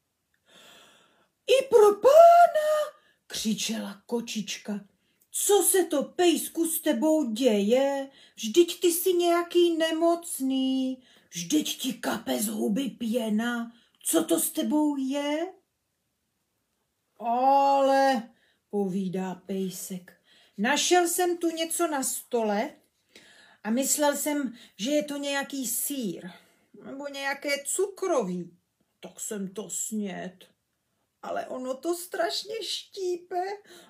I 1.48 1.68
pro 1.70 1.96
pána, 1.96 2.96
křičela 3.28 4.02
kočička. 4.06 4.86
Co 5.32 5.64
se 5.64 5.84
to, 5.86 6.04
pejsku, 6.04 6.66
s 6.66 6.80
tebou 6.80 7.32
děje? 7.32 8.10
Vždyť 8.36 8.80
ty 8.80 8.88
jsi 8.88 9.14
nějaký 9.14 9.78
nemocný, 9.78 11.04
vždyť 11.30 11.82
ti 11.82 11.94
kape 11.94 12.40
z 12.40 12.48
huby 12.48 12.90
pěna. 12.90 13.72
Co 14.04 14.24
to 14.24 14.40
s 14.40 14.50
tebou 14.50 14.96
je? 14.98 15.54
Ale, 17.20 18.30
povídá 18.70 19.36
pejsek, 19.36 20.15
našel 20.58 21.08
jsem 21.08 21.38
tu 21.38 21.50
něco 21.50 21.88
na 21.88 22.04
stole 22.04 22.76
a 23.64 23.70
myslel 23.70 24.18
jsem, 24.18 24.58
že 24.78 24.92
je 24.92 25.04
to 25.04 25.18
nějaký 25.18 25.68
sír 25.68 26.30
nebo 26.86 27.08
nějaké 27.08 27.50
cukroví. 27.66 28.58
Tak 29.00 29.20
jsem 29.20 29.48
to 29.48 29.70
snět 29.70 30.56
ale 31.26 31.48
ono 31.48 31.74
to 31.74 31.96
strašně 31.96 32.56
štípe 32.62 33.44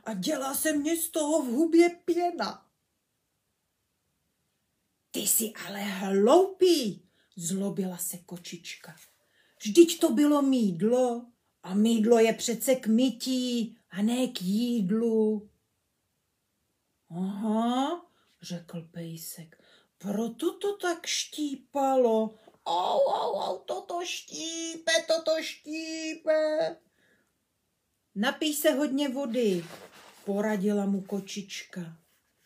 a 0.03 0.13
dělá 0.13 0.55
se 0.55 0.73
mně 0.73 0.97
z 0.97 1.09
toho 1.09 1.41
v 1.41 1.45
hubě 1.45 1.89
pěna. 2.05 2.65
Ty 5.11 5.19
jsi 5.19 5.53
ale 5.67 5.79
hloupý, 5.79 7.01
zlobila 7.35 7.97
se 7.97 8.17
kočička. 8.17 8.95
Vždyť 9.59 9.99
to 9.99 10.09
bylo 10.09 10.41
mídlo 10.41 11.25
a 11.63 11.73
mídlo 11.73 12.19
je 12.19 12.33
přece 12.33 12.75
k 12.75 12.87
mytí 12.87 13.77
a 13.89 14.01
ne 14.01 14.27
k 14.27 14.41
jídlu. 14.41 15.49
Aha, 17.17 18.05
řekl 18.41 18.81
pejsek, 18.91 19.63
proto 19.97 20.57
to 20.57 20.77
tak 20.77 21.05
štípalo. 21.05 22.35
Au, 22.65 22.99
au, 22.99 23.35
au, 23.35 23.57
toto 23.57 24.05
štípe, 24.05 24.91
toto 25.07 25.31
štípe. 25.41 26.75
Napij 28.15 28.53
se 28.53 28.71
hodně 28.71 29.09
vody, 29.09 29.65
poradila 30.25 30.85
mu 30.85 31.01
kočička. 31.01 31.97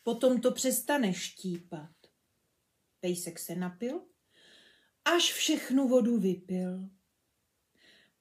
Potom 0.03 0.41
to 0.41 0.51
přestane 0.51 1.13
štípat. 1.13 1.91
Pejsek 2.99 3.39
se 3.39 3.55
napil, 3.55 4.01
až 5.05 5.33
všechnu 5.33 5.87
vodu 5.87 6.17
vypil. 6.17 6.89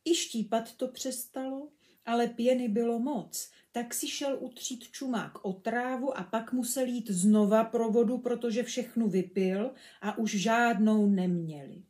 I 0.04 0.14
štípat 0.14 0.72
to 0.76 0.88
přestalo, 0.88 1.72
ale 2.04 2.26
pěny 2.26 2.68
bylo 2.68 2.98
moc, 2.98 3.50
tak 3.78 3.94
si 3.94 4.08
šel 4.08 4.38
utřít 4.40 4.90
čumák 4.90 5.44
o 5.44 5.52
trávu 5.52 6.18
a 6.18 6.24
pak 6.24 6.52
musel 6.52 6.86
jít 6.86 7.10
znova 7.10 7.64
pro 7.64 7.90
vodu, 7.90 8.18
protože 8.18 8.62
všechnu 8.62 9.08
vypil 9.08 9.74
a 10.00 10.18
už 10.18 10.30
žádnou 10.30 11.06
neměli. 11.06 11.84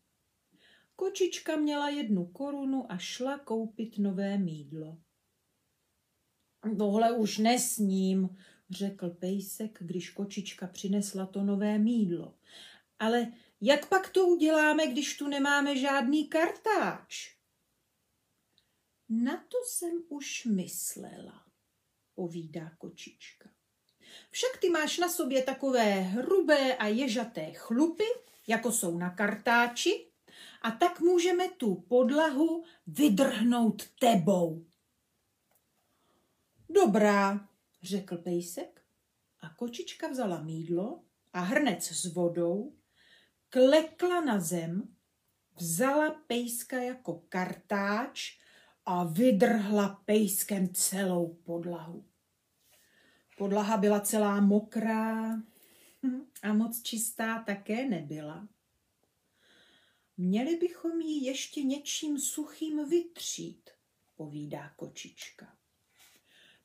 Kočička 0.96 1.56
měla 1.56 1.88
jednu 1.88 2.26
korunu 2.26 2.92
a 2.92 2.98
šla 2.98 3.38
koupit 3.38 3.98
nové 3.98 4.38
mídlo. 4.38 4.98
Tohle 6.78 7.12
už 7.12 7.38
nesním, 7.38 8.36
řekl 8.70 9.10
pejsek, 9.10 9.78
když 9.80 10.10
kočička 10.10 10.66
přinesla 10.66 11.26
to 11.26 11.42
nové 11.42 11.78
mídlo. 11.78 12.34
Ale 12.98 13.32
jak 13.60 13.88
pak 13.88 14.08
to 14.08 14.26
uděláme, 14.26 14.86
když 14.86 15.16
tu 15.16 15.28
nemáme 15.28 15.76
žádný 15.76 16.28
kartáč? 16.28 17.36
Na 19.08 19.36
to 19.36 19.56
jsem 19.66 20.02
už 20.08 20.44
myslela, 20.44 21.47
povídá 22.18 22.74
kočička. 22.78 23.48
Však 24.30 24.58
ty 24.60 24.70
máš 24.70 24.98
na 24.98 25.08
sobě 25.08 25.42
takové 25.42 25.84
hrubé 26.00 26.76
a 26.76 26.86
ježaté 26.86 27.52
chlupy, 27.52 28.04
jako 28.46 28.72
jsou 28.72 28.98
na 28.98 29.10
kartáči, 29.10 30.10
a 30.62 30.70
tak 30.70 31.00
můžeme 31.00 31.48
tu 31.48 31.74
podlahu 31.74 32.64
vydrhnout 32.86 33.82
tebou. 34.00 34.66
Dobrá, 36.68 37.48
řekl 37.82 38.16
pejsek 38.16 38.82
a 39.40 39.54
kočička 39.54 40.08
vzala 40.08 40.42
mídlo 40.42 41.02
a 41.32 41.40
hrnec 41.40 41.92
s 41.92 42.04
vodou, 42.14 42.74
klekla 43.48 44.20
na 44.20 44.40
zem, 44.40 44.96
vzala 45.56 46.10
pejska 46.26 46.76
jako 46.76 47.22
kartáč 47.28 48.38
a 48.84 49.04
vydrhla 49.04 50.02
pejskem 50.04 50.74
celou 50.74 51.38
podlahu. 51.44 52.07
Podlaha 53.38 53.76
byla 53.76 54.00
celá 54.00 54.40
mokrá 54.40 55.32
a 56.42 56.52
moc 56.52 56.82
čistá 56.82 57.42
také 57.46 57.88
nebyla. 57.88 58.48
Měli 60.16 60.56
bychom 60.56 61.00
ji 61.00 61.26
ještě 61.26 61.62
něčím 61.62 62.18
suchým 62.18 62.88
vytřít, 62.88 63.70
povídá 64.16 64.72
kočička. 64.76 65.56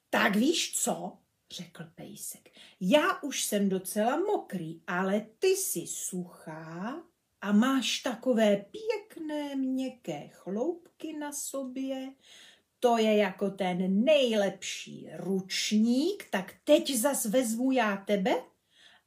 Tak 0.10 0.36
víš 0.36 0.74
co, 0.76 1.18
řekl 1.52 1.84
pejsek, 1.96 2.50
já 2.80 3.22
už 3.22 3.44
jsem 3.44 3.70
docela 3.70 4.18
mokrý, 4.18 4.82
ale 4.88 5.28
ty 5.40 5.48
jsi 5.48 5.88
suchá 5.88 7.04
a 7.42 7.52
máš 7.52 8.00
takové 8.00 8.58
pěkné 8.58 9.56
měkké 9.56 10.28
chloupky 10.28 11.18
na 11.18 11.32
sobě, 11.32 12.14
to 12.84 12.98
je 12.98 13.18
jako 13.18 13.50
ten 13.50 14.04
nejlepší 14.04 15.10
ručník, 15.14 16.28
tak 16.30 16.56
teď 16.64 16.96
zas 16.96 17.26
vezmu 17.26 17.72
já 17.72 17.98
tebe 17.98 18.44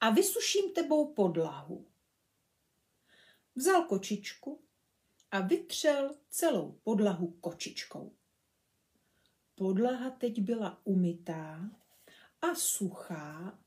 a 0.01 0.11
vysuším 0.11 0.73
tebou 0.73 1.15
podlahu. 1.15 1.87
Vzal 3.55 3.83
kočičku 3.83 4.61
a 5.31 5.41
vytřel 5.41 6.15
celou 6.31 6.81
podlahu 6.83 7.27
kočičkou. 7.27 8.13
Podlaha 9.55 10.11
teď 10.11 10.41
byla 10.41 10.81
umytá 10.85 11.71
a 12.43 12.55
suchá, 12.55 13.59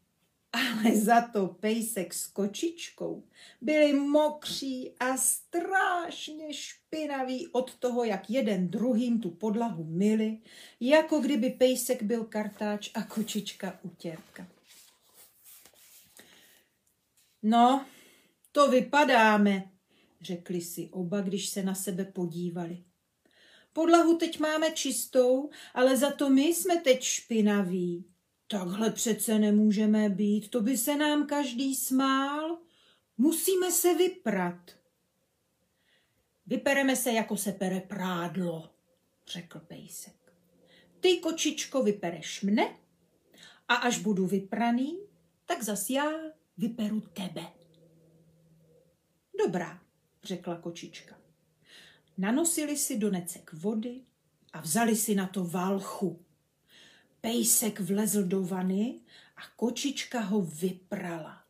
ale 0.53 0.95
za 0.95 1.21
to 1.21 1.47
pejsek 1.47 2.13
s 2.13 2.27
kočičkou 2.27 3.23
byli 3.61 3.93
mokří 3.93 4.91
a 4.99 5.17
strašně 5.17 6.53
špinaví 6.53 7.47
od 7.47 7.75
toho, 7.75 8.03
jak 8.03 8.29
jeden 8.29 8.67
druhým 8.67 9.19
tu 9.21 9.31
podlahu 9.31 9.83
myli, 9.83 10.37
jako 10.79 11.19
kdyby 11.19 11.49
pejsek 11.49 12.03
byl 12.03 12.23
kartáč 12.23 12.89
a 12.93 13.03
kočička 13.03 13.79
utěrka. 13.83 14.47
No, 17.43 17.85
to 18.51 18.71
vypadáme, 18.71 19.71
řekli 20.21 20.61
si 20.61 20.89
oba, 20.91 21.21
když 21.21 21.49
se 21.49 21.63
na 21.63 21.75
sebe 21.75 22.05
podívali. 22.05 22.83
Podlahu 23.73 24.17
teď 24.17 24.39
máme 24.39 24.71
čistou, 24.71 25.49
ale 25.73 25.97
za 25.97 26.11
to 26.11 26.29
my 26.29 26.41
jsme 26.41 26.77
teď 26.77 27.03
špinaví. 27.03 28.05
Takhle 28.51 28.91
přece 28.91 29.39
nemůžeme 29.39 30.09
být, 30.09 30.49
to 30.49 30.61
by 30.61 30.77
se 30.77 30.95
nám 30.95 31.27
každý 31.27 31.75
smál. 31.75 32.57
Musíme 33.17 33.71
se 33.71 33.93
vyprat. 33.93 34.71
Vypereme 36.45 36.95
se, 36.95 37.11
jako 37.11 37.37
se 37.37 37.51
pere 37.51 37.81
prádlo, 37.81 38.69
řekl 39.27 39.59
pejsek. 39.59 40.33
Ty, 40.99 41.17
kočičko, 41.17 41.83
vypereš 41.83 42.41
mne 42.41 42.77
a 43.67 43.75
až 43.75 43.99
budu 43.99 44.27
vypraný, 44.27 44.99
tak 45.45 45.63
zas 45.63 45.89
já 45.89 46.11
vyperu 46.57 46.99
tebe. 47.01 47.41
Dobrá, 49.45 49.81
řekla 50.23 50.55
kočička. 50.57 51.15
Nanosili 52.17 52.77
si 52.77 52.97
do 52.97 53.09
necek 53.11 53.53
vody 53.53 54.01
a 54.53 54.61
vzali 54.61 54.95
si 54.95 55.15
na 55.15 55.27
to 55.27 55.43
valchu. 55.43 56.25
Pejsek 57.21 57.79
vlezl 57.79 58.23
do 58.23 58.43
vany 58.43 58.99
a 59.35 59.41
kočička 59.55 60.19
ho 60.19 60.41
vyprala. 60.41 61.43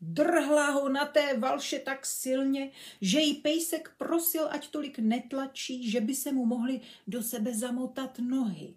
Drhla 0.00 0.70
ho 0.70 0.88
na 0.88 1.06
té 1.06 1.38
valše 1.38 1.78
tak 1.78 2.06
silně, 2.06 2.70
že 3.00 3.20
jí 3.20 3.34
pejsek 3.34 3.94
prosil, 3.96 4.48
ať 4.50 4.68
tolik 4.68 4.98
netlačí, 4.98 5.90
že 5.90 6.00
by 6.00 6.14
se 6.14 6.32
mu 6.32 6.46
mohly 6.46 6.80
do 7.06 7.22
sebe 7.22 7.54
zamotat 7.54 8.18
nohy. 8.18 8.74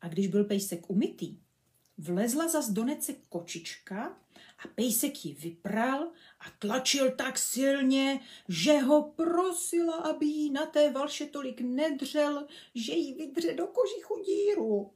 A 0.00 0.08
když 0.08 0.26
byl 0.26 0.44
pejsek 0.44 0.90
umytý, 0.90 1.38
vlezla 1.98 2.48
zas 2.48 2.70
do 2.70 2.84
nece 2.84 3.14
kočička 3.28 4.16
a 4.58 4.68
pejsek 4.68 5.24
ji 5.24 5.34
vypral 5.34 6.12
a 6.40 6.50
tlačil 6.58 7.10
tak 7.10 7.38
silně, 7.38 8.20
že 8.48 8.78
ho 8.78 9.02
prosila, 9.02 9.96
aby 9.96 10.26
jí 10.26 10.50
na 10.50 10.66
té 10.66 10.92
valše 10.92 11.26
tolik 11.26 11.60
nedřel, 11.60 12.46
že 12.74 12.92
jí 12.92 13.14
vydře 13.14 13.54
do 13.54 13.66
kožichu 13.66 14.22
díru. 14.24 14.94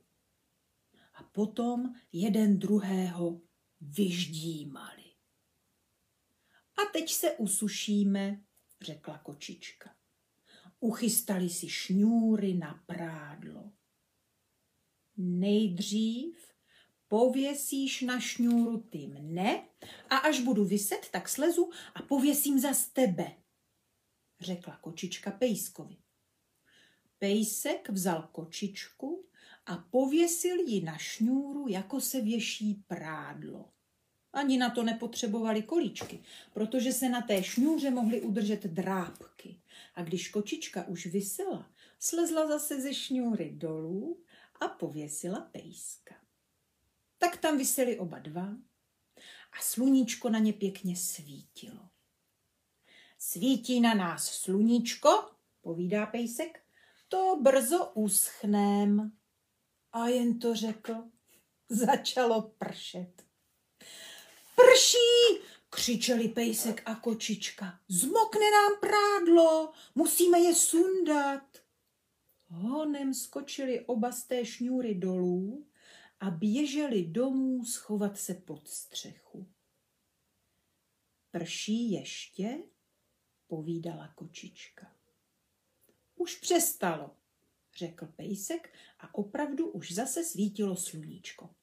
A 1.14 1.22
potom 1.22 1.94
jeden 2.12 2.58
druhého 2.58 3.40
vyždímali. 3.80 5.04
A 6.76 6.84
teď 6.92 7.12
se 7.12 7.32
usušíme, 7.32 8.40
řekla 8.80 9.18
kočička. 9.18 9.94
Uchystali 10.80 11.48
si 11.48 11.68
šňůry 11.68 12.54
na 12.54 12.82
prádlo. 12.86 13.72
Nejdřív 15.16 16.49
pověsíš 17.10 18.00
na 18.00 18.20
šňůru 18.20 18.80
ty 18.80 19.06
mne 19.06 19.64
a 20.10 20.16
až 20.16 20.40
budu 20.40 20.64
vyset, 20.64 21.08
tak 21.10 21.28
slezu 21.28 21.70
a 21.94 22.02
pověsím 22.02 22.60
za 22.60 22.68
tebe, 22.92 23.32
řekla 24.40 24.76
kočička 24.76 25.30
Pejskovi. 25.30 25.96
Pejsek 27.18 27.88
vzal 27.88 28.28
kočičku 28.32 29.24
a 29.66 29.76
pověsil 29.76 30.56
ji 30.60 30.80
na 30.80 30.98
šňůru, 30.98 31.68
jako 31.68 32.00
se 32.00 32.20
věší 32.20 32.84
prádlo. 32.86 33.68
Ani 34.32 34.58
na 34.58 34.70
to 34.70 34.82
nepotřebovali 34.82 35.62
kolíčky, 35.62 36.22
protože 36.52 36.92
se 36.92 37.08
na 37.08 37.20
té 37.22 37.42
šňůře 37.42 37.90
mohly 37.90 38.20
udržet 38.20 38.66
drápky. 38.66 39.60
A 39.94 40.02
když 40.02 40.28
kočička 40.28 40.88
už 40.88 41.06
vysela, 41.06 41.70
slezla 41.98 42.48
zase 42.48 42.80
ze 42.80 42.94
šňůry 42.94 43.50
dolů 43.50 44.22
a 44.60 44.68
pověsila 44.68 45.40
pejska 45.40 46.19
tak 47.20 47.36
tam 47.36 47.58
vyseli 47.58 47.98
oba 47.98 48.18
dva 48.18 48.48
a 49.52 49.62
sluníčko 49.62 50.28
na 50.28 50.38
ně 50.38 50.52
pěkně 50.52 50.96
svítilo. 50.96 51.88
Svítí 53.18 53.80
na 53.80 53.94
nás 53.94 54.24
sluníčko, 54.24 55.30
povídá 55.60 56.06
pejsek, 56.06 56.62
to 57.08 57.38
brzo 57.42 57.92
uschném. 57.94 59.12
A 59.92 60.08
jen 60.08 60.38
to 60.38 60.54
řekl, 60.54 60.94
začalo 61.68 62.42
pršet. 62.42 63.24
Prší, 64.56 65.42
křičeli 65.70 66.28
pejsek 66.28 66.82
a 66.84 66.94
kočička. 66.94 67.80
Zmokne 67.88 68.50
nám 68.50 68.80
prádlo, 68.80 69.72
musíme 69.94 70.40
je 70.40 70.54
sundat. 70.54 71.58
Honem 72.48 73.14
skočili 73.14 73.80
oba 73.80 74.12
z 74.12 74.22
té 74.24 74.44
šňůry 74.44 74.94
dolů 74.94 75.69
a 76.20 76.30
běželi 76.30 77.04
domů 77.04 77.64
schovat 77.64 78.18
se 78.18 78.34
pod 78.34 78.68
střechu. 78.68 79.48
Prší 81.30 81.90
ještě, 81.90 82.58
povídala 83.46 84.08
kočička. 84.08 84.96
Už 86.14 86.36
přestalo, 86.36 87.16
řekl 87.76 88.06
pejsek 88.06 88.74
a 88.98 89.14
opravdu 89.14 89.70
už 89.70 89.92
zase 89.92 90.24
svítilo 90.24 90.76
sluníčko. 90.76 91.54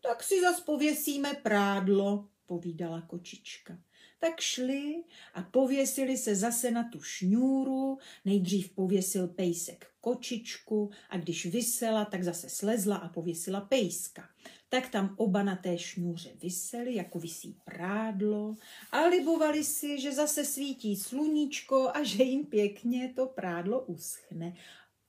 Tak 0.00 0.22
si 0.22 0.40
zas 0.40 0.60
pověsíme 0.60 1.34
prádlo, 1.34 2.30
povídala 2.46 3.02
kočička 3.02 3.78
tak 4.22 4.40
šli 4.40 5.04
a 5.34 5.42
pověsili 5.42 6.16
se 6.16 6.36
zase 6.36 6.70
na 6.70 6.88
tu 6.88 7.02
šňůru. 7.02 7.98
Nejdřív 8.24 8.70
pověsil 8.70 9.28
pejsek 9.28 9.91
kočičku 10.02 10.90
a 11.10 11.18
když 11.18 11.46
vysela, 11.46 12.04
tak 12.04 12.22
zase 12.22 12.48
slezla 12.48 12.96
a 12.96 13.08
pověsila 13.08 13.60
pejska. 13.60 14.28
Tak 14.68 14.88
tam 14.88 15.14
oba 15.18 15.42
na 15.42 15.56
té 15.56 15.78
šňůře 15.78 16.30
vyseli, 16.42 16.94
jako 16.94 17.18
visí 17.18 17.56
prádlo 17.64 18.56
a 18.90 19.00
libovali 19.00 19.64
si, 19.64 20.00
že 20.00 20.12
zase 20.12 20.44
svítí 20.44 20.96
sluníčko 20.96 21.90
a 21.94 22.02
že 22.02 22.22
jim 22.22 22.46
pěkně 22.46 23.12
to 23.16 23.26
prádlo 23.26 23.84
uschne. 23.84 24.56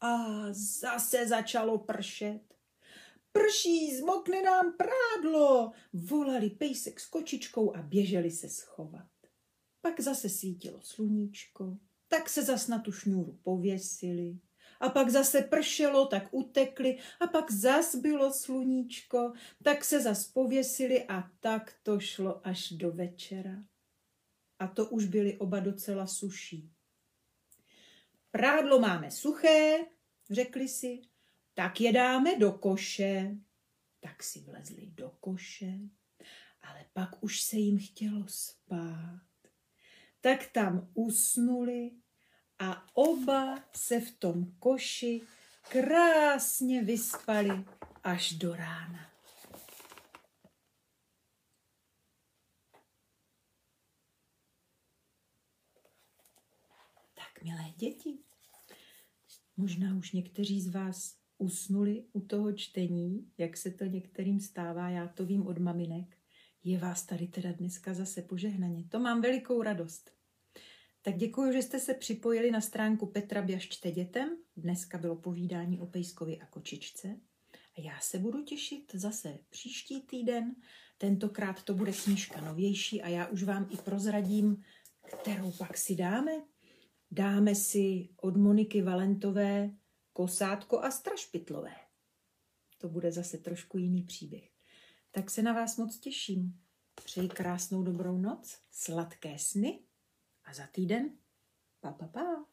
A 0.01 0.17
zase 0.51 1.27
začalo 1.27 1.77
pršet. 1.77 2.41
Prší, 3.31 3.97
zmokne 3.97 4.41
nám 4.41 4.73
prádlo, 4.77 5.71
volali 5.93 6.49
pejsek 6.49 6.99
s 6.99 7.09
kočičkou 7.09 7.75
a 7.75 7.81
běželi 7.81 8.31
se 8.31 8.49
schovat. 8.49 9.09
Pak 9.81 9.99
zase 9.99 10.29
svítilo 10.29 10.79
sluníčko, 10.81 11.77
tak 12.07 12.29
se 12.29 12.43
zas 12.43 12.67
na 12.67 12.79
tu 12.79 12.91
šňůru 12.91 13.39
pověsili. 13.43 14.39
A 14.83 14.89
pak 14.89 15.09
zase 15.09 15.41
pršelo, 15.41 16.05
tak 16.05 16.27
utekli. 16.31 16.99
A 17.19 17.27
pak 17.27 17.51
zas 17.51 17.95
bylo 17.95 18.33
sluníčko, 18.33 19.33
tak 19.63 19.85
se 19.85 20.01
zas 20.01 20.27
pověsili 20.27 21.03
a 21.07 21.31
tak 21.39 21.73
to 21.83 21.99
šlo 21.99 22.47
až 22.47 22.71
do 22.71 22.91
večera. 22.91 23.63
A 24.59 24.67
to 24.67 24.85
už 24.85 25.05
byli 25.05 25.37
oba 25.37 25.59
docela 25.59 26.07
suší. 26.07 26.71
Prádlo 28.31 28.79
máme 28.79 29.11
suché, 29.11 29.77
řekli 30.29 30.67
si, 30.67 31.01
tak 31.53 31.81
je 31.81 31.91
dáme 31.91 32.39
do 32.39 32.51
koše. 32.51 33.37
Tak 33.99 34.23
si 34.23 34.39
vlezli 34.39 34.87
do 34.87 35.09
koše, 35.19 35.79
ale 36.61 36.85
pak 36.93 37.23
už 37.23 37.41
se 37.41 37.57
jim 37.57 37.79
chtělo 37.79 38.25
spát. 38.27 39.21
Tak 40.21 40.51
tam 40.51 40.91
usnuli 40.93 42.02
a 42.59 42.87
oba 42.93 43.63
se 43.75 43.99
v 43.99 44.11
tom 44.11 44.45
koši 44.59 45.21
krásně 45.69 46.83
vyspali 46.83 47.65
až 48.03 48.33
do 48.33 48.55
rána. 48.55 49.09
Tak, 57.13 57.43
milé 57.43 57.73
děti, 57.77 58.17
možná 59.57 59.95
už 59.95 60.11
někteří 60.11 60.61
z 60.61 60.69
vás 60.69 61.17
usnuli 61.37 62.05
u 62.13 62.21
toho 62.21 62.53
čtení, 62.53 63.31
jak 63.37 63.57
se 63.57 63.71
to 63.71 63.85
některým 63.85 64.39
stává, 64.39 64.89
já 64.89 65.07
to 65.07 65.25
vím 65.25 65.47
od 65.47 65.57
maminek. 65.57 66.17
Je 66.63 66.77
vás 66.77 67.05
tady 67.05 67.27
teda 67.27 67.51
dneska 67.51 67.93
zase 67.93 68.21
požehnaně. 68.21 68.83
To 68.89 68.99
mám 68.99 69.21
velikou 69.21 69.61
radost. 69.61 70.22
Tak 71.05 71.17
děkuji, 71.17 71.53
že 71.53 71.61
jste 71.61 71.79
se 71.79 71.93
připojili 71.93 72.51
na 72.51 72.61
stránku 72.61 73.05
Petra 73.05 73.41
Běž 73.41 73.69
čte 73.69 73.91
dětem. 73.91 74.37
Dneska 74.57 74.97
bylo 74.97 75.15
povídání 75.15 75.79
o 75.79 75.85
pejskovi 75.85 76.39
a 76.39 76.45
kočičce. 76.45 77.19
A 77.77 77.81
já 77.81 77.99
se 77.99 78.19
budu 78.19 78.43
těšit 78.43 78.91
zase 78.95 79.39
příští 79.49 80.01
týden. 80.01 80.55
Tentokrát 80.97 81.63
to 81.63 81.73
bude 81.73 81.91
knížka 81.91 82.41
novější 82.41 83.01
a 83.01 83.07
já 83.07 83.27
už 83.27 83.43
vám 83.43 83.67
i 83.71 83.77
prozradím, 83.77 84.63
kterou 85.17 85.51
pak 85.51 85.77
si 85.77 85.95
dáme. 85.95 86.31
Dáme 87.11 87.55
si 87.55 88.09
od 88.21 88.37
Moniky 88.37 88.81
Valentové 88.81 89.71
Kosátko 90.13 90.79
a 90.79 90.91
Strašpitlové. 90.91 91.75
To 92.77 92.89
bude 92.89 93.11
zase 93.11 93.37
trošku 93.37 93.77
jiný 93.77 94.03
příběh. 94.03 94.49
Tak 95.11 95.31
se 95.31 95.41
na 95.41 95.53
vás 95.53 95.77
moc 95.77 95.99
těším. 95.99 96.59
Přeji 97.05 97.29
krásnou 97.29 97.83
dobrou 97.83 98.17
noc, 98.17 98.57
sladké 98.71 99.39
sny 99.39 99.79
za 100.53 100.69
týden 100.69 101.17
pa 101.81 101.91
pa 101.91 102.07
pa. 102.07 102.52